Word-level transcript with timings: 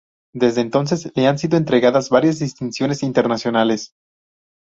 Desde 0.33 0.61
entonces 0.61 1.11
le 1.15 1.27
han 1.27 1.37
sido 1.37 1.57
entregadas 1.57 2.09
varias 2.09 2.39
distinciones 2.39 3.03
internacionales. 3.03 3.93